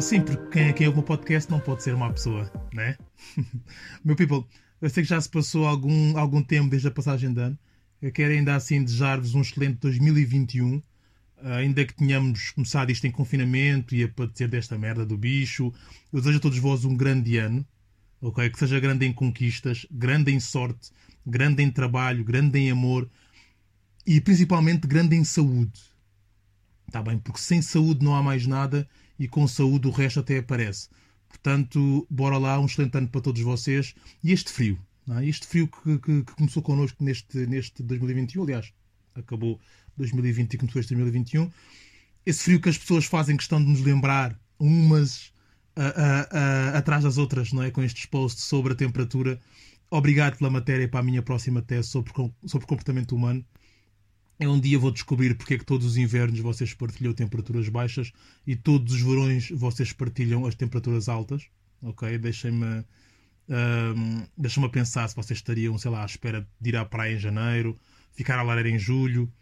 [0.00, 2.98] Sim, porque quem, quem ouve o podcast não pode ser uma pessoa, né?
[4.04, 4.44] Meu people,
[4.80, 7.58] eu sei que já se passou algum, algum tempo desde a passagem de ano.
[8.00, 10.82] Eu quero ainda assim desejar-vos um excelente 2021.
[11.38, 15.72] Ah, ainda que tenhamos começado isto em confinamento e a padecer desta merda do bicho,
[16.12, 17.66] eu desejo a todos vós um grande ano,
[18.20, 18.50] ok?
[18.50, 20.90] Que seja grande em conquistas, grande em sorte,
[21.26, 23.08] grande em trabalho, grande em amor
[24.06, 25.80] e principalmente grande em saúde.
[26.86, 27.18] Está bem?
[27.18, 28.86] Porque sem saúde não há mais nada
[29.18, 30.88] e com saúde o resto até aparece.
[31.28, 33.94] Portanto, bora lá, um excelente ano para todos vocês.
[34.22, 34.78] E este frio,
[35.10, 35.26] é?
[35.26, 38.72] este frio que, que, que começou connosco neste, neste 2021, aliás,
[39.14, 39.60] acabou
[39.96, 41.50] 2020 e começou este 2021.
[42.24, 45.32] Esse frio que as pessoas fazem questão de nos lembrar umas
[45.76, 47.70] a, a, a, atrás das outras, não é?
[47.70, 49.38] Com estes posts sobre a temperatura.
[49.90, 52.12] Obrigado pela matéria para a minha próxima tese sobre,
[52.46, 53.44] sobre comportamento humano.
[54.38, 58.12] É um dia vou descobrir porque é que todos os invernos vocês partilham temperaturas baixas
[58.46, 61.48] e todos os verões vocês partilham as temperaturas altas.
[61.82, 62.18] Ok?
[62.18, 62.84] Deixem-me
[63.48, 67.18] um, deixem-me pensar se vocês estariam, sei lá, à espera de ir à praia em
[67.18, 67.78] janeiro,
[68.12, 69.32] ficar à lareira em julho.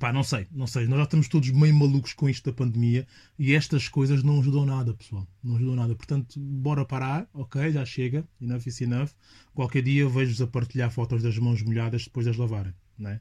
[0.00, 0.86] Pá, não sei, não sei.
[0.86, 3.06] Nós já estamos todos meio malucos com isto da pandemia
[3.38, 5.28] e estas coisas não ajudam nada, pessoal.
[5.42, 5.94] Não ajudam nada.
[5.94, 7.70] Portanto, bora parar, ok?
[7.70, 8.26] Já chega.
[8.40, 9.10] Enough is enough.
[9.54, 13.20] Qualquer dia vejo-vos a partilhar fotos das mãos molhadas depois de as lavarem, não é?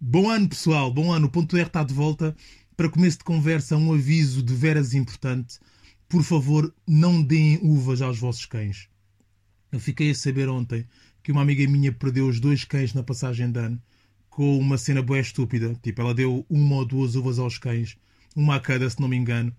[0.00, 0.92] Bom ano, pessoal.
[0.92, 1.26] Bom ano.
[1.26, 2.36] O Ponto R está de volta.
[2.76, 5.58] Para começo de conversa, um aviso de veras importante.
[6.06, 8.88] Por favor, não deem uvas aos vossos cães.
[9.72, 10.86] Eu fiquei a saber ontem
[11.22, 13.82] que uma amiga minha perdeu os dois cães na passagem de ano
[14.28, 15.74] com uma cena boa estúpida.
[15.82, 17.96] Tipo, ela deu uma ou duas uvas aos cães,
[18.34, 19.50] uma a cada, se não me engano.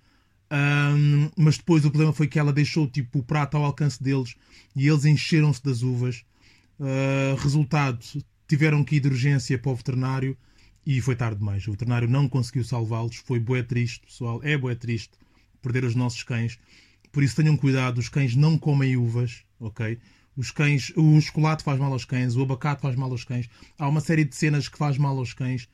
[0.52, 4.36] Um, mas depois o problema foi que ela deixou tipo, o prato ao alcance deles
[4.76, 6.24] e eles encheram-se das uvas.
[6.80, 8.06] Uh, resultado,
[8.48, 10.38] tiveram que ir de urgência para o veterinário
[10.86, 11.68] e foi tarde demais.
[11.68, 13.18] O veterinário não conseguiu salvá-los.
[13.18, 14.40] Foi bué triste, pessoal.
[14.44, 15.12] É bué triste
[15.62, 16.58] perder os nossos cães.
[17.12, 20.00] Por isso tenham cuidado, os cães não comem uvas, ok?
[20.36, 23.50] Os cães, o chocolate faz mal aos cães, o abacate faz mal aos cães.
[23.78, 25.68] Há uma série de cenas que faz mal aos cães.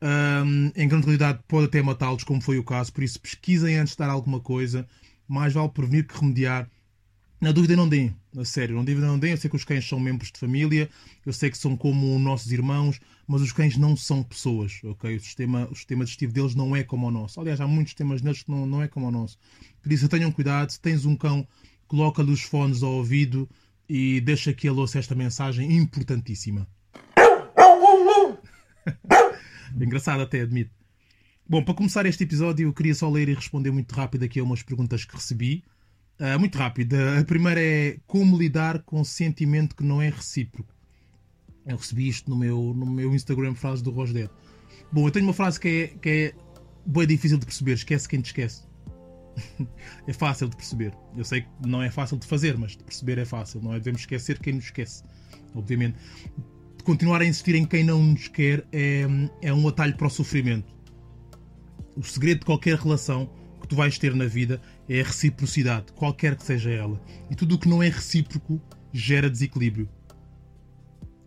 [0.00, 2.92] Um, em grande realidade pode até matá-los, como foi o caso.
[2.92, 4.88] Por isso pesquisem antes de dar alguma coisa.
[5.28, 6.70] Mais vale prevenir que remediar.
[7.40, 9.32] Na dúvida não deem, a sério, não dúvida não deem.
[9.32, 10.90] Eu sei que os cães são membros de família,
[11.24, 15.16] eu sei que são como nossos irmãos, mas os cães não são pessoas, ok?
[15.16, 17.40] O sistema, o sistema digestivo deles não é como o nosso.
[17.40, 19.38] Aliás, há muitos sistemas neles que não, não é como o nosso.
[19.80, 20.70] Por isso, tenham cuidado.
[20.70, 21.46] Se tens um cão,
[21.86, 23.48] coloca-lhe os fones ao ouvido
[23.88, 26.66] e deixa que ele ouça esta mensagem importantíssima.
[29.80, 30.72] Engraçado até, admito.
[31.48, 34.42] Bom, para começar este episódio, eu queria só ler e responder muito rápido aqui a
[34.42, 35.64] umas perguntas que recebi.
[36.20, 36.96] Uh, muito rápido.
[37.18, 40.74] A primeira é como lidar com sentimento que não é recíproco.
[41.64, 44.30] Eu recebi isto no meu, no meu Instagram, frase do Rosdet.
[44.90, 46.34] Bom, eu tenho uma frase que é, que é
[46.84, 47.74] bem difícil de perceber.
[47.74, 48.62] Esquece quem te esquece.
[50.08, 50.92] é fácil de perceber.
[51.16, 53.60] Eu sei que não é fácil de fazer, mas de perceber é fácil.
[53.62, 53.78] Não é?
[53.78, 55.04] Devemos esquecer quem nos esquece.
[55.54, 55.98] Obviamente.
[56.84, 59.02] Continuar a insistir em quem não nos quer é,
[59.42, 60.74] é um atalho para o sofrimento.
[61.94, 63.30] O segredo de qualquer relação
[63.68, 66.98] que tu vais ter na vida é a reciprocidade, qualquer que seja ela.
[67.30, 68.58] E tudo o que não é recíproco
[68.90, 69.86] gera desequilíbrio.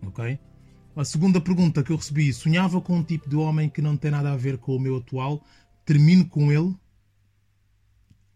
[0.01, 0.39] Ok?
[0.95, 4.09] A segunda pergunta que eu recebi: sonhava com um tipo de homem que não tem
[4.09, 5.45] nada a ver com o meu atual,
[5.85, 6.75] termino com ele?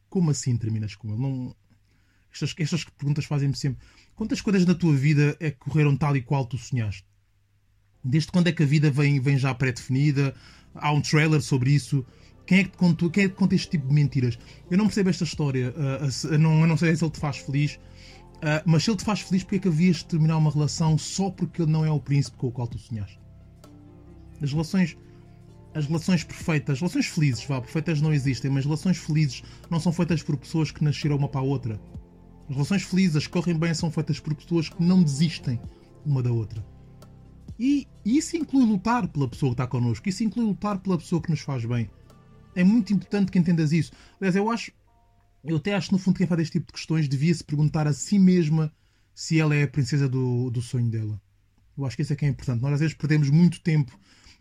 [0.08, 1.20] Como assim terminas com ele?
[1.20, 1.56] Não...
[2.32, 3.84] Estas, estas perguntas fazem-me sempre.
[4.14, 7.06] Quantas coisas na tua vida é que correram tal e qual tu sonhaste?
[8.04, 10.36] Desde quando é que a vida vem, vem já pré-definida?
[10.76, 12.06] Há um trailer sobre isso.
[12.46, 14.38] Quem é que te contou, quem é que conta este tipo de mentiras?
[14.70, 15.74] Eu não percebo esta história.
[15.74, 17.76] Uh, não, eu não sei se ele te faz feliz.
[18.36, 20.98] Uh, mas se ele te faz feliz, porque é que havias de terminar uma relação
[20.98, 23.20] só porque ele não é o príncipe com o qual tu sonhaste?
[24.42, 24.98] As relações.
[25.74, 29.92] As relações perfeitas, as relações felizes, vá, perfeitas não existem, mas relações felizes não são
[29.92, 31.82] feitas por pessoas que nasceram uma para a outra.
[32.48, 35.60] As relações felizes, as que correm bem, são feitas por pessoas que não desistem
[36.06, 36.64] uma da outra.
[37.60, 41.22] E, e isso inclui lutar pela pessoa que está connosco, isso inclui lutar pela pessoa
[41.22, 41.90] que nos faz bem.
[42.56, 43.92] É muito importante que entendas isso.
[44.20, 44.72] Aliás, eu acho,
[45.44, 47.94] eu até acho no fundo quem faz este tipo de questões devia se perguntar a
[47.94, 48.74] si mesma
[49.14, 51.22] se ela é a princesa do, do sonho dela.
[51.78, 52.62] Eu acho que isso é que é importante.
[52.62, 53.98] Nós às vezes perdemos muito tempo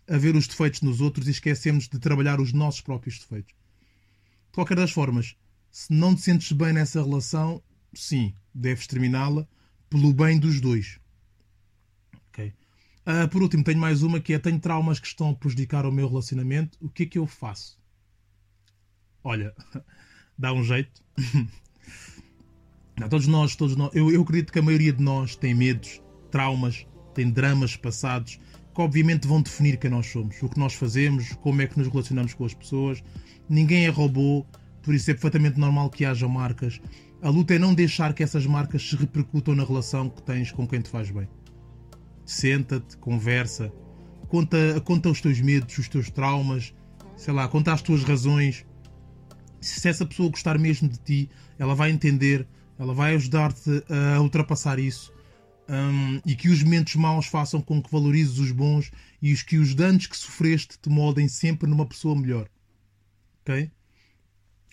[0.08, 3.52] a ver os defeitos nos outros e esquecemos de trabalhar os nossos próprios defeitos.
[3.52, 5.36] De qualquer das formas,
[5.70, 7.62] se não te sentes bem nessa relação,
[7.92, 9.48] sim, deves terminá-la
[9.90, 11.00] pelo bem dos dois.
[12.28, 12.52] Ok?
[13.06, 15.92] Uh, por último, tenho mais uma que é: tenho traumas que estão a prejudicar o
[15.92, 16.78] meu relacionamento.
[16.80, 17.78] O que é que eu faço?
[19.24, 19.54] Olha,
[20.38, 21.02] dá um jeito.
[23.00, 26.00] Não, todos nós, todos nós eu, eu acredito que a maioria de nós tem medos,
[26.30, 28.38] traumas, tem dramas passados
[28.74, 31.88] que obviamente vão definir quem nós somos, o que nós fazemos, como é que nos
[31.88, 33.02] relacionamos com as pessoas.
[33.48, 34.44] Ninguém é robô,
[34.82, 36.80] por isso é perfeitamente normal que haja marcas.
[37.22, 40.66] A luta é não deixar que essas marcas se repercutam na relação que tens com
[40.66, 41.28] quem te faz bem.
[42.26, 43.72] Senta-te, conversa,
[44.28, 46.74] conta, conta os teus medos, os teus traumas,
[47.16, 48.66] sei lá, conta as tuas razões.
[49.64, 52.46] Se essa pessoa gostar mesmo de ti, ela vai entender,
[52.78, 55.12] ela vai ajudar-te a ultrapassar isso
[55.68, 58.90] um, e que os momentos maus façam com que valorizes os bons
[59.20, 62.48] e os que os danos que sofreste te moldem sempre numa pessoa melhor.
[63.42, 63.70] Ok?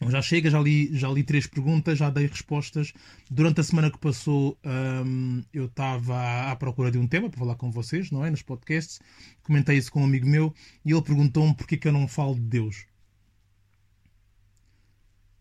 [0.09, 2.91] Já chega, já li, já li três perguntas, já dei respostas.
[3.29, 4.57] Durante a semana que passou,
[5.05, 8.31] um, eu estava à procura de um tema para falar com vocês, não é?
[8.31, 8.99] Nos podcasts.
[9.43, 10.53] Comentei isso com um amigo meu
[10.83, 12.90] e ele perguntou-me porquê que eu não falo de Deus.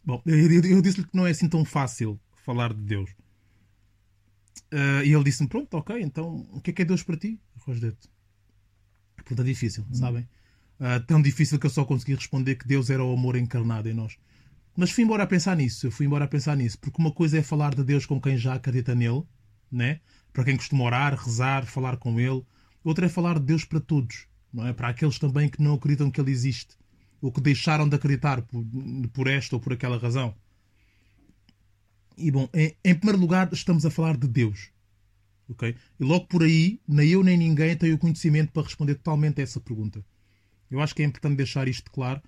[0.05, 3.11] Bom, eu, eu, disse-lhe que não é assim tão fácil falar de Deus.
[4.73, 7.39] Uh, e ele disse-me: Pronto, ok, então o que é que é Deus para ti,
[7.59, 8.09] Rosdete?
[9.17, 9.95] Pergunta difícil, hum.
[9.95, 10.29] sabem?
[10.81, 13.95] Uh, tão difícil que eu só consegui responder que Deus era o amor encarnado em
[13.95, 14.17] nós.
[14.77, 17.39] Mas fui embora a pensar nisso, eu fui embora a pensar nisso, porque uma coisa
[17.39, 19.25] é falar de Deus com quem já acredita nele,
[19.71, 20.01] né?
[20.33, 22.45] para quem costuma orar, rezar, falar com ele.
[22.83, 24.73] Outra é falar de Deus para todos, não é?
[24.73, 26.77] Para aqueles também que não acreditam que ele existe,
[27.21, 28.65] ou que deixaram de acreditar por,
[29.13, 30.35] por esta ou por aquela razão.
[32.17, 34.71] E bom, em, em, primeiro lugar, estamos a falar de Deus.
[35.49, 35.75] ok?
[35.99, 39.45] E logo por aí, nem eu nem ninguém tem o conhecimento para responder totalmente a
[39.45, 40.05] essa pergunta.
[40.71, 42.23] Eu acho que é importante deixar isto claro.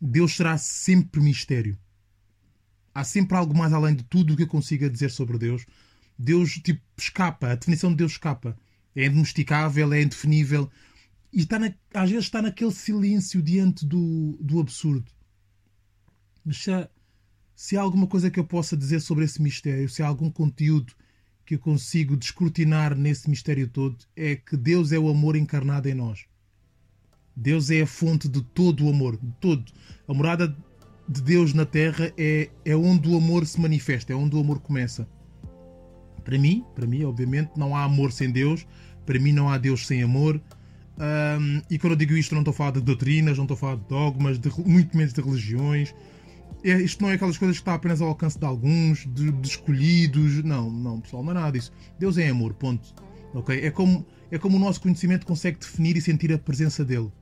[0.00, 1.78] Deus será sempre mistério.
[2.94, 5.66] Há sempre algo mais além de tudo o que eu consiga dizer sobre Deus.
[6.18, 7.48] Deus, tipo, escapa.
[7.48, 8.56] A definição de Deus escapa.
[8.94, 10.70] É indomesticável, é indefinível.
[11.34, 15.10] E está na, às vezes está naquele silêncio diante do, do absurdo.
[16.44, 16.88] Mas se há,
[17.56, 20.92] se há alguma coisa que eu possa dizer sobre esse mistério, se há algum conteúdo
[21.44, 25.94] que eu consigo descortinar nesse mistério todo, é que Deus é o amor encarnado em
[25.94, 26.24] nós.
[27.34, 29.72] Deus é a fonte de todo o amor, de todo.
[30.06, 30.56] A morada
[31.08, 34.60] de Deus na Terra é, é onde o amor se manifesta, é onde o amor
[34.60, 35.08] começa.
[36.22, 38.64] Para mim, para mim, obviamente, não há amor sem Deus.
[39.04, 40.40] Para mim, não há Deus sem amor.
[40.96, 43.58] Um, e quando eu digo isto, não estou a falar de doutrinas, não estou a
[43.58, 45.94] falar de dogmas, de, muito menos de religiões
[46.64, 49.48] é, isto não é aquelas coisas que está apenas ao alcance de alguns, de, de,
[49.48, 50.42] escolhidos.
[50.42, 51.70] Não, não, pessoal, não é nada disso.
[51.98, 52.94] Deus é amor, ponto.
[53.34, 53.60] Ok?
[53.60, 57.12] É como, é como o nosso conhecimento consegue definir e sentir a presença dele.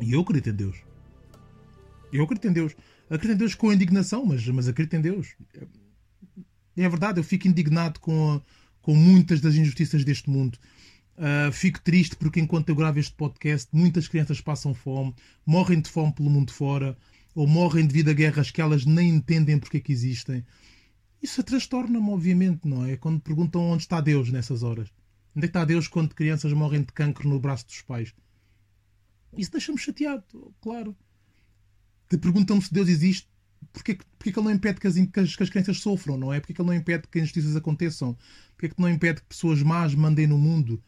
[0.00, 0.76] E eu acredito em Deus.
[2.12, 2.74] Eu acredito em Deus.
[3.08, 5.36] Acredito em Deus com indignação, mas, mas acredito em Deus.
[5.54, 8.42] É, é verdade, eu fico indignado com, a,
[8.80, 10.58] com muitas das injustiças deste mundo.
[11.16, 15.14] Uh, fico triste porque enquanto eu gravo este podcast, muitas crianças passam fome,
[15.44, 16.96] morrem de fome pelo mundo fora
[17.34, 20.44] ou morrem devido a guerras que elas nem entendem porque é que existem.
[21.22, 22.96] Isso transtorna-me, obviamente, não é?
[22.96, 24.88] Quando perguntam onde está Deus nessas horas.
[25.36, 28.12] Onde é que está Deus quando crianças morrem de cancro no braço dos pais?
[29.36, 30.96] Isso deixa-me chateado, claro.
[32.08, 33.28] Te perguntam-me se Deus existe,
[33.72, 36.32] porque, porque que ele não impede que as, que, as, que as crianças sofram, não
[36.32, 36.40] é?
[36.40, 38.16] Porque que ele não impede que injustiças aconteçam?
[38.56, 40.82] Porque que não impede que pessoas más mandem no mundo?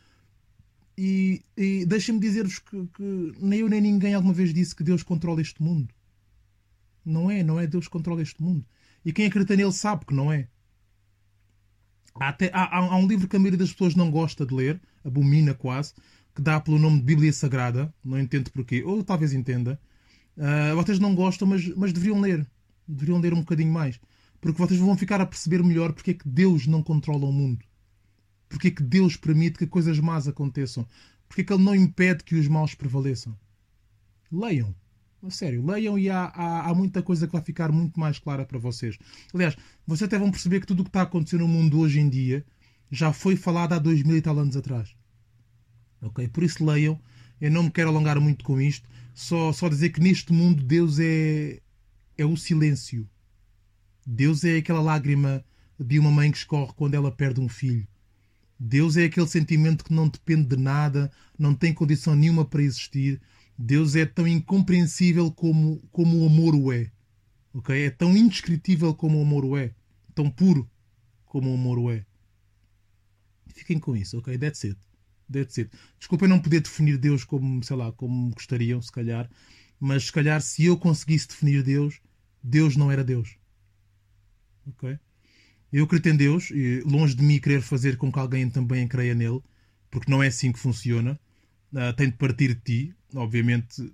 [0.96, 5.02] E, e deixem-me dizer-vos que, que nem eu nem ninguém alguma vez disse que Deus
[5.02, 5.92] controla este mundo.
[7.04, 8.64] Não é, não é Deus controla este mundo.
[9.04, 10.48] E quem acredita nele sabe que não é.
[12.14, 14.80] Há, até, há, há, um livro que a maioria das pessoas não gosta de ler,
[15.04, 15.94] abomina quase,
[16.34, 17.92] que dá pelo nome de Bíblia Sagrada.
[18.04, 19.78] Não entendo porquê, ou talvez entenda.
[20.36, 22.46] Uh, vocês não gostam, mas, mas deveriam ler.
[22.86, 24.00] Deveriam ler um bocadinho mais.
[24.40, 27.64] Porque vocês vão ficar a perceber melhor porque é que Deus não controla o mundo.
[28.48, 30.86] Porque é que Deus permite que coisas más aconteçam.
[31.28, 33.36] Porque é que Ele não impede que os maus prevaleçam.
[34.30, 34.74] Leiam.
[35.22, 38.44] A sério, leiam e há, há, há, muita coisa que vai ficar muito mais clara
[38.44, 38.98] para vocês.
[39.32, 42.10] Aliás, vocês até vão perceber que tudo o que está acontecendo no mundo hoje em
[42.10, 42.44] dia
[42.90, 44.94] já foi falado há dois mil e tal anos atrás.
[46.02, 46.28] Ok?
[46.28, 47.00] Por isso leiam.
[47.40, 48.88] Eu não me quero alongar muito com isto.
[49.14, 51.60] Só, só dizer que neste mundo Deus é,
[52.18, 53.08] é o silêncio.
[54.06, 55.42] Deus é aquela lágrima
[55.78, 57.86] de uma mãe que escorre quando ela perde um filho.
[58.66, 63.20] Deus é aquele sentimento que não depende de nada, não tem condição nenhuma para existir
[63.58, 66.90] Deus é tão incompreensível como, como o amor o é.
[67.52, 67.84] Okay?
[67.84, 69.74] É tão indescritível como o amor o é.
[70.14, 70.68] Tão puro
[71.26, 72.04] como o amor o é.
[73.48, 74.36] Fiquem com isso, ok?
[74.36, 74.80] That's it.
[75.30, 75.70] That's it.
[75.98, 79.30] Desculpem não poder definir Deus como, sei lá, como gostariam, se calhar.
[79.78, 82.00] Mas se calhar se eu conseguisse definir Deus,
[82.42, 83.36] Deus não era Deus.
[84.66, 84.98] Ok?
[85.76, 89.14] Eu acredito em Deus, e longe de mim querer fazer com que alguém também creia
[89.14, 89.40] nele,
[89.90, 91.18] porque não é assim que funciona.
[91.72, 93.92] Uh, tem de partir de ti obviamente,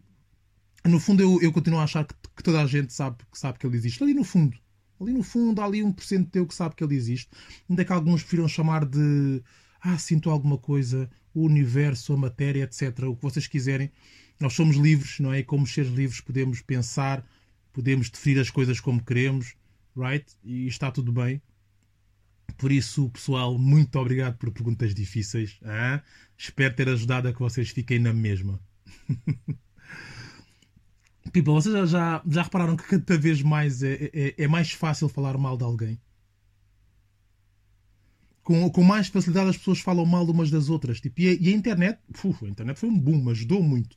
[0.85, 3.59] no fundo eu, eu continuo a achar que, que, toda a gente sabe que sabe
[3.59, 4.03] que ele existe.
[4.03, 4.57] Ali no fundo,
[5.01, 7.29] ali no fundo, há ali 1% teu que sabe que ele existe.
[7.69, 9.43] Ainda que alguns prefiram chamar de
[9.81, 13.05] ah, sinto alguma coisa, o universo, a matéria, etc.
[13.05, 13.91] O que vocês quiserem.
[14.39, 15.41] Nós somos livres, não é?
[15.41, 17.27] E como seres livres podemos pensar,
[17.73, 19.55] podemos definir as coisas como queremos,
[19.97, 20.27] right?
[20.43, 21.43] E está tudo bem.
[22.61, 25.59] Por isso, pessoal, muito obrigado por perguntas difíceis.
[25.65, 26.03] Ah?
[26.37, 28.61] Espero ter ajudado a que vocês fiquem na mesma.
[31.33, 35.09] People, vocês já, já, já, repararam que cada vez mais é, é, é, mais fácil
[35.09, 35.99] falar mal de alguém?
[38.43, 41.01] Com, com mais facilidade as pessoas falam mal umas das outras.
[41.01, 43.97] Tipo, e, a, e a internet, uf, a internet foi um boom, ajudou muito.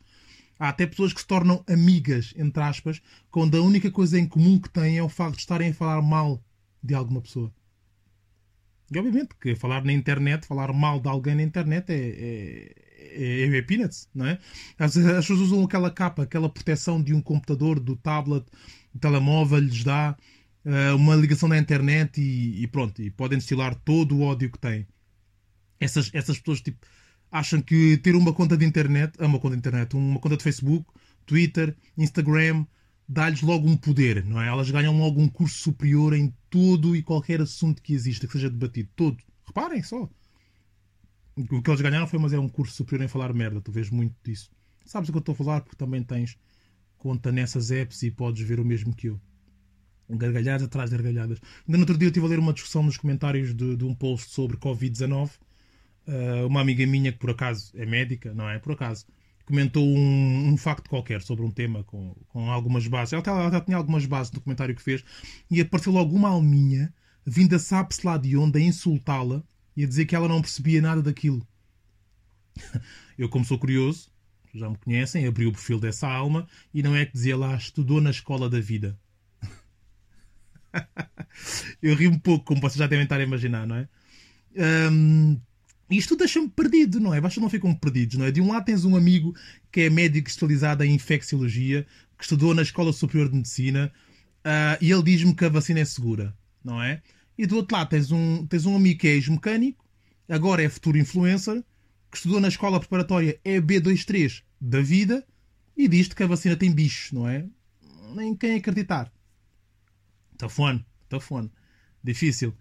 [0.58, 4.58] Há até pessoas que se tornam amigas, entre aspas, quando a única coisa em comum
[4.58, 6.42] que têm é o facto de estarem a falar mal
[6.82, 7.54] de alguma pessoa.
[8.92, 13.58] E obviamente que falar na internet, falar mal de alguém na internet é, é, é,
[13.58, 14.40] é peanuts, não é?
[14.78, 18.46] As, as pessoas usam aquela capa, aquela proteção de um computador, do tablet,
[18.94, 20.16] do telemóvel, lhes dá
[20.66, 24.60] uh, uma ligação na internet e, e, pronto, e podem destilar todo o ódio que
[24.60, 24.88] têm.
[25.80, 26.86] Essas, essas pessoas tipo,
[27.32, 30.86] acham que ter uma conta de internet, uma conta de internet, uma conta de Facebook,
[31.26, 32.66] Twitter, Instagram,
[33.08, 34.48] dá-lhes logo um poder, não é?
[34.48, 38.50] Elas ganham logo um curso superior em todo e qualquer assunto que exista, que seja
[38.50, 38.90] debatido.
[38.96, 39.18] Todo.
[39.46, 40.10] Reparem só.
[41.36, 43.60] O que eles ganharam foi, mas é um curso superior em falar merda.
[43.62, 44.52] Tu vês muito disso.
[44.86, 45.62] Sabes o que eu estou a falar?
[45.62, 46.38] Porque também tens
[46.98, 49.20] conta nessas apps e podes ver o mesmo que eu.
[50.10, 51.40] Gargalhadas atrás de gargalhadas.
[51.68, 53.96] Ainda no outro dia eu estive a ler uma discussão nos comentários de, de um
[53.96, 55.32] post sobre Covid-19.
[56.06, 58.60] Uh, uma amiga minha que por acaso é médica, não é?
[58.60, 59.06] Por acaso
[59.46, 63.14] comentou um, um, facto qualquer sobre um tema com, com algumas bases.
[63.14, 65.04] Ela, ela tinha algumas bases no comentário que fez
[65.50, 66.94] e apareceu logo uma alminha
[67.26, 69.44] vinda sabe-se lá de onde a insultá-la
[69.76, 71.46] e a dizer que ela não percebia nada daquilo.
[73.18, 74.12] Eu, como sou curioso,
[74.54, 78.02] já me conhecem, abri o perfil dessa alma e não é que dizia lá estudou
[78.02, 79.00] na escola da vida.
[81.82, 83.88] Eu ri um pouco, como vocês já devem estar a imaginar, não é?
[84.92, 85.40] Um,
[85.90, 87.22] isto deixa-me perdido, não é?
[87.22, 88.32] Vocês não ficam perdidos, não é?
[88.32, 89.36] De um lado tens um amigo
[89.72, 91.86] que é médico especializado em infecciologia,
[92.18, 93.92] que estudou na Escola Superior de Medicina,
[94.46, 97.02] uh, e ele diz-me que a vacina é segura, não é?
[97.38, 99.84] E do outro lado tens um, tens um amigo que é ex-mecânico,
[100.30, 101.64] agora é futuro influencer,
[102.10, 105.26] que estudou na escola preparatória EB23 da vida
[105.76, 107.46] e diz-te que a vacina tem bichos, não é?
[108.16, 109.12] Nem quem acreditar.
[110.38, 111.52] Tough one, tough one.
[112.04, 112.54] Difícil.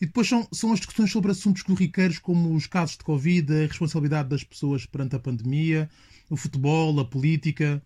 [0.00, 3.66] E depois são, são as discussões sobre assuntos corriqueiros, como os casos de Covid, a
[3.66, 5.88] responsabilidade das pessoas perante a pandemia,
[6.28, 7.82] o futebol, a política.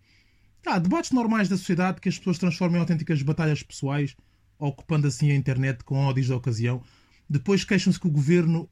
[0.65, 4.15] Há debates normais da sociedade que as pessoas transformam em autênticas batalhas pessoais,
[4.59, 6.83] ocupando assim a internet com ódios da ocasião.
[7.29, 8.69] Depois queixam-se que o governo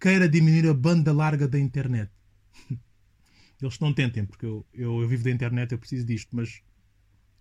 [0.00, 2.12] queira diminuir a banda larga da internet.
[3.60, 6.62] Eles não tentem, porque eu, eu, eu, vivo da internet, eu preciso disto, mas,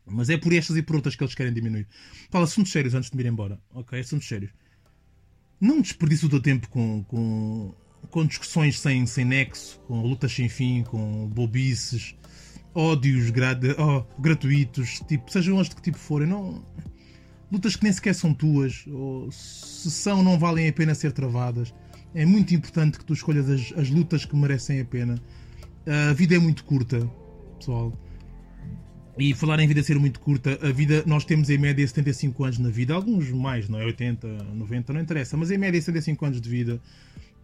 [0.04, 1.88] mas é por estas e por outras que eles querem diminuir.
[2.32, 3.62] Fala assuntos sérios antes de me ir embora.
[3.70, 4.52] Ok, assuntos sérios
[5.60, 7.74] não desperdice o teu tempo com, com,
[8.10, 12.16] com discussões sem, sem nexo, com lutas sem fim, com bobices,
[12.74, 16.64] ódios grade, oh, gratuitos, tipo, sejam as de que tipo forem, não.
[17.52, 21.74] Lutas que nem sequer são tuas, ou se são, não valem a pena ser travadas.
[22.14, 25.22] É muito importante que tu escolhas as, as lutas que merecem a pena.
[26.10, 27.10] A vida é muito curta,
[27.58, 27.94] pessoal.
[29.20, 32.60] E falar em vida ser muito curta, a vida, nós temos em média 75 anos
[32.60, 33.86] na vida, alguns mais, não é?
[33.86, 36.80] 80, 90, não interessa, mas em média 75 anos de vida.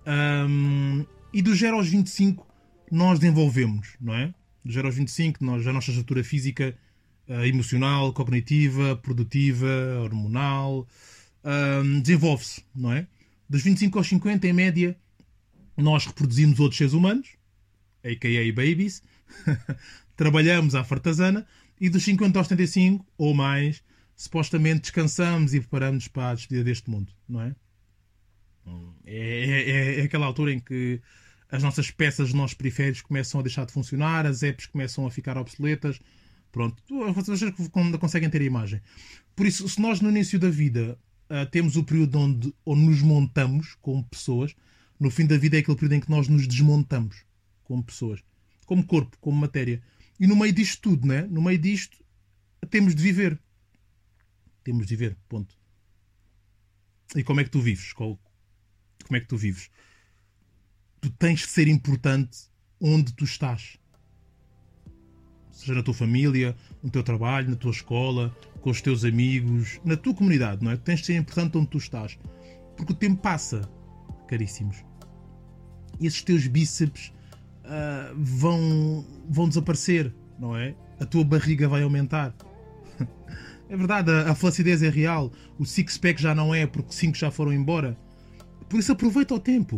[0.06, 1.04] Um,
[1.34, 2.46] e do 0 aos 25
[2.92, 4.34] nós desenvolvemos, não é?
[4.64, 6.76] Do 0 aos 25, nós, a nossa estrutura física,
[7.28, 9.68] uh, emocional, cognitiva, produtiva,
[10.04, 10.88] hormonal,
[11.44, 13.08] um, desenvolve-se, não é?
[13.50, 14.96] Dos 25 aos 50, em média,
[15.76, 17.30] nós reproduzimos outros seres humanos,
[18.04, 18.54] a.k.a.
[18.54, 19.02] babies,
[20.16, 21.46] trabalhamos à fartazana,
[21.80, 23.84] e dos 50 aos 75 ou mais,
[24.16, 27.56] supostamente descansamos e preparamos para a despedida deste mundo, não é?
[29.06, 31.02] É, é, é aquela altura em que
[31.52, 35.12] as nossas peças dos nossos periféricos começam a deixar de funcionar, as apps começam a
[35.12, 36.00] ficar obsoletas.
[36.52, 36.82] Pronto,
[37.14, 37.42] vocês
[38.00, 38.82] conseguem ter a imagem.
[39.36, 40.98] Por isso, se nós no início da vida
[41.30, 44.56] uh, temos o período onde, onde nos montamos como pessoas,
[45.00, 47.24] no fim da vida é aquele período em que nós nos desmontamos
[47.64, 48.24] como pessoas,
[48.66, 49.82] como corpo, como matéria.
[50.20, 51.24] E no meio disto tudo, né?
[51.24, 52.04] no meio disto,
[52.70, 53.40] temos de viver.
[54.64, 55.58] Temos de viver, ponto.
[57.16, 57.94] E como é que tu vives?
[57.94, 58.20] Como
[59.12, 59.70] é que tu vives?
[61.02, 63.78] Tu tens de ser importante onde tu estás.
[65.52, 69.96] Seja na tua família, no teu trabalho, na tua escola, com os teus amigos, na
[69.96, 70.78] tua comunidade, não é?
[70.78, 72.18] Tens de ser importante onde tu estás.
[72.76, 73.62] Porque o tempo passa,
[74.28, 74.84] caríssimos.
[76.00, 77.14] E esses teus bíceps
[77.74, 80.76] uh, vão, vão desaparecer, não é?
[81.00, 82.34] A tua barriga vai aumentar.
[83.70, 85.32] é verdade, a, a flacidez é real.
[85.58, 87.98] O six-pack já não é, porque cinco já foram embora.
[88.70, 89.78] Por isso aproveita o tempo.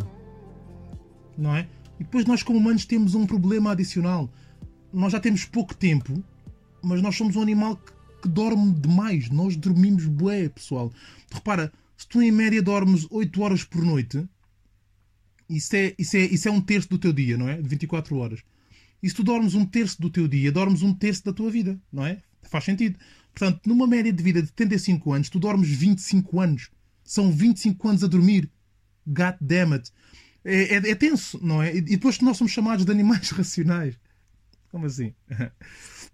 [1.38, 1.68] Não é?
[2.00, 4.30] E depois nós, como humanos, temos um problema adicional.
[4.94, 6.24] Nós já temos pouco tempo,
[6.82, 9.30] mas nós somos um animal que, que dorme demais.
[9.30, 10.92] Nós dormimos bué, pessoal.
[11.32, 14.28] Repara, se tu em média dormes 8 horas por noite,
[15.50, 17.62] isso é, isso, é, isso é um terço do teu dia, não é?
[17.62, 18.42] De 24 horas.
[19.02, 21.80] E se tu dormes um terço do teu dia, dormes um terço da tua vida,
[21.92, 22.22] não é?
[22.44, 22.98] Faz sentido.
[23.34, 26.70] Portanto, numa média de vida de 75 anos, tu dormes 25 anos.
[27.04, 28.50] São 25 anos a dormir.
[29.06, 29.92] God damn it.
[30.44, 31.76] É, é, é tenso, não é?
[31.76, 34.00] E depois nós somos chamados de animais racionais.
[34.72, 35.14] Como assim?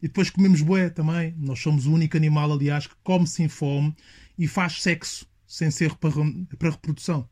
[0.03, 1.35] E depois comemos bué também.
[1.37, 3.95] Nós somos o único animal, aliás, que come sem fome
[4.35, 6.11] e faz sexo sem ser para,
[6.57, 7.29] para reprodução.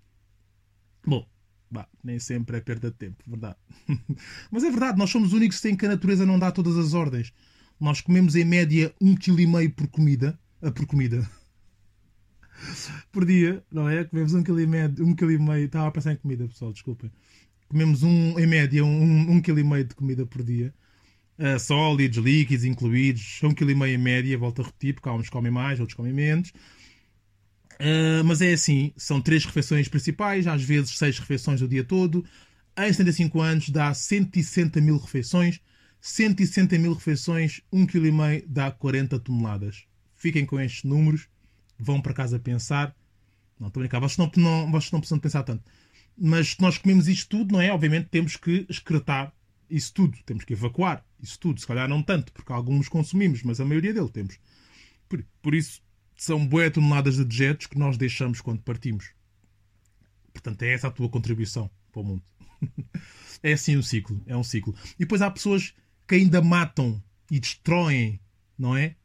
[1.03, 1.27] Bom,
[1.69, 3.55] bah, nem sempre é perda de tempo, verdade.
[4.51, 6.93] Mas é verdade, nós somos os únicos em que a natureza não dá todas as
[6.93, 7.33] ordens.
[7.79, 10.37] Nós comemos em média um quilo e meio por comida.
[10.61, 11.29] Uh, por comida.
[13.11, 14.03] por dia, não é?
[14.03, 15.65] Comemos um quilo e meio, um quilo e meio.
[15.65, 17.11] Estava a pensar em comida, pessoal, desculpem.
[17.67, 20.73] Comemos um, em média um, um quilo e meio de comida por dia.
[21.37, 25.13] Uh, sólidos, líquidos incluídos, um quilo e meio em média, volto a repetir, porque há
[25.13, 26.51] uns comem mais, outros comem menos.
[27.79, 32.25] Uh, mas é assim, são três refeições principais, às vezes seis refeições o dia todo.
[32.77, 35.61] Em 75 anos dá 160 mil refeições.
[36.01, 39.83] 160 mil refeições, 1,5 kg dá 40 toneladas.
[40.15, 41.27] Fiquem com estes números,
[41.77, 42.95] vão para casa pensar.
[43.59, 45.63] Não, estou a brincar, vocês não, não, vocês não precisam pensar tanto.
[46.17, 47.71] Mas se nós comemos isto tudo, não é?
[47.71, 49.33] Obviamente temos que excretar
[49.69, 51.59] isso tudo, temos que evacuar isso tudo.
[51.59, 54.39] Se calhar não tanto, porque alguns consumimos, mas a maioria dele temos.
[55.07, 55.81] Por, por isso,
[56.19, 59.11] são boé toneladas de dejetos que nós deixamos quando partimos.
[60.33, 62.23] Portanto, é essa a tua contribuição para o mundo.
[63.41, 64.21] é assim um ciclo.
[64.27, 64.75] É um ciclo.
[64.95, 65.73] E depois há pessoas
[66.05, 68.19] que ainda matam e destroem,
[68.57, 68.95] não é?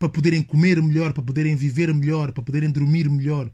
[0.00, 3.48] Para poderem comer melhor, para poderem viver melhor, para poderem dormir melhor.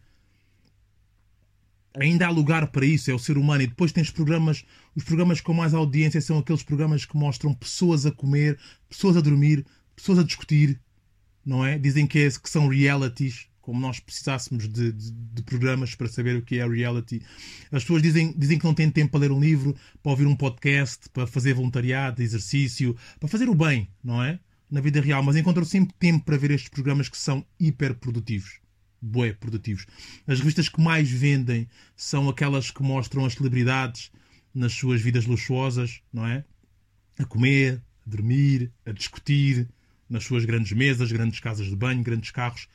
[1.94, 3.64] Ainda há lugar para isso, é o ser humano.
[3.64, 4.64] E depois tens programas,
[4.96, 8.58] os programas com mais audiência são aqueles programas que mostram pessoas a comer,
[8.88, 10.80] pessoas a dormir, pessoas a discutir,
[11.44, 11.78] não é?
[11.78, 16.36] Dizem que, é, que são realities, como nós precisássemos de, de, de, programas para saber
[16.36, 17.22] o que é reality.
[17.70, 20.36] As pessoas dizem, dizem que não têm tempo para ler um livro, para ouvir um
[20.36, 24.38] podcast, para fazer voluntariado, exercício, para fazer o bem, não é?
[24.68, 28.60] Na vida real, mas encontram sempre tempo para ver estes programas que são hiper produtivos.
[29.00, 29.86] Bué produtivos.
[30.26, 34.10] As revistas que mais vendem são aquelas que mostram as celebridades
[34.54, 36.44] nas suas vidas luxuosas, não é?
[37.18, 39.68] A comer, a dormir, a discutir,
[40.12, 42.68] nas suas grandes mesas, grandes casas de banho, grandes carros,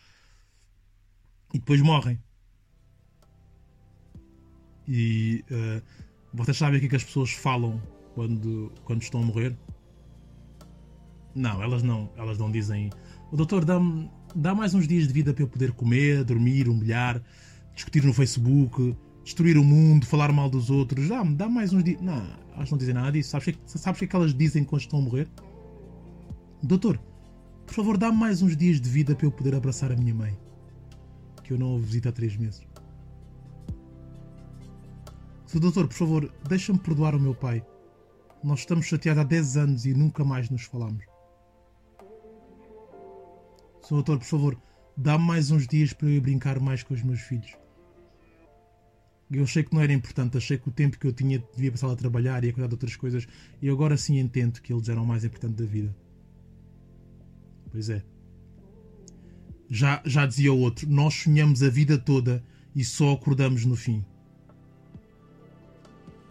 [1.54, 2.20] e depois morrem.
[4.88, 5.82] E uh,
[6.34, 7.82] vocês sabem o que, é que as pessoas falam
[8.16, 9.56] quando, quando estão a morrer?
[11.36, 12.90] Não, elas não, elas não dizem.
[13.32, 17.22] O doutor dá-me dá mais uns dias de vida para eu poder comer, dormir, humilhar,
[17.76, 21.08] discutir no Facebook, destruir o mundo, falar mal dos outros.
[21.08, 22.02] Dá-me, dá mais uns dias.
[22.02, 23.30] Não, elas não dizem nada disso.
[23.30, 25.30] Sabes o que, é sabes que, é que elas dizem quando estão a morrer?
[26.64, 27.00] Doutor,
[27.68, 30.36] por favor, dá-me mais uns dias de vida para eu poder abraçar a minha mãe.
[31.44, 32.66] Que eu não a visito há três meses.
[35.46, 35.60] Sr.
[35.60, 37.64] Doutor, por favor, deixa-me perdoar o meu pai.
[38.44, 41.04] Nós estamos chateados há 10 anos e nunca mais nos falamos.
[43.82, 43.96] Sr.
[43.96, 44.62] Doutor, por favor,
[44.96, 47.54] dá-me mais uns dias para eu ir brincar mais com os meus filhos.
[49.30, 51.92] Eu achei que não era importante, achei que o tempo que eu tinha devia passar
[51.92, 53.28] a trabalhar e a cuidar de outras coisas,
[53.62, 55.94] e agora sim entendo que eles eram o mais importante da vida.
[57.78, 58.02] Pois é.
[59.70, 62.44] Já, já dizia o outro, nós sonhamos a vida toda
[62.76, 64.04] e só acordamos no fim.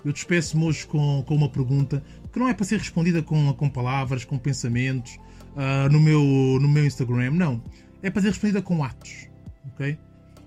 [0.05, 3.71] Eu despeço-me hoje com, com uma pergunta que não é para ser respondida com, com
[3.71, 5.21] palavras, com pensamentos
[5.55, 7.63] uh, no, meu, no meu Instagram, não.
[8.03, 9.29] É para ser respondida com atos.
[9.67, 9.97] Ok?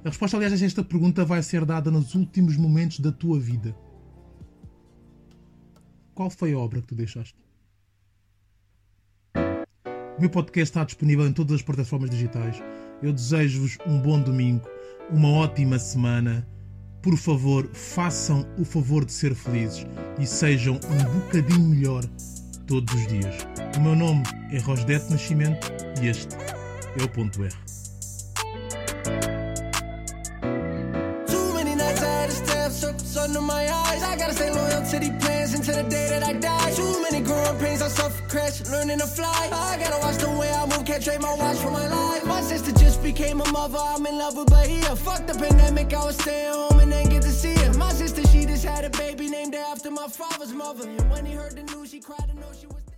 [0.04, 3.74] A resposta, aliás, a esta pergunta vai ser dada nos últimos momentos da tua vida.
[6.14, 7.38] Qual foi a obra que tu deixaste?
[10.20, 12.62] O meu podcast está disponível em todas as plataformas digitais.
[13.02, 14.68] Eu desejo-vos um bom domingo,
[15.10, 16.46] uma ótima semana.
[17.02, 19.88] Por favor, façam o favor de ser felizes
[20.20, 22.04] e sejam um bocadinho melhor
[22.68, 23.34] todos os dias.
[23.78, 26.36] O meu nome é Rosdete Nascimento e este
[27.00, 27.56] é o Ponto R.
[36.76, 36.89] Too
[37.90, 39.50] I suffer crash, learning to fly.
[39.52, 42.24] I gotta watch the way I move, can't trade my watch for my life.
[42.24, 44.96] My sister just became a mother, I'm in love with Bahia.
[44.96, 47.74] Fuck the pandemic, I was staying home and ain't get to see her.
[47.80, 50.88] My sister, she just had a baby named after my father's mother.
[50.88, 52.89] And when he heard the news, he cried to know she was.